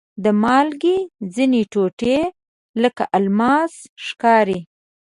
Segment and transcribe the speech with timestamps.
[0.23, 0.97] د مالګې
[1.33, 2.19] ځینې ټوټې
[2.81, 3.73] لکه الماس
[4.05, 4.59] ښکاري.